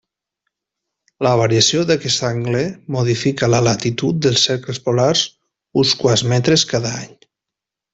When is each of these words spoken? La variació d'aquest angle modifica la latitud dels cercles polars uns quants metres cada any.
La 1.27 1.33
variació 1.41 1.83
d'aquest 1.91 2.25
angle 2.31 2.63
modifica 2.97 3.51
la 3.57 3.61
latitud 3.69 4.21
dels 4.27 4.49
cercles 4.51 4.83
polars 4.89 5.25
uns 5.83 5.97
quants 6.05 6.29
metres 6.37 6.69
cada 6.77 7.01
any. 7.07 7.17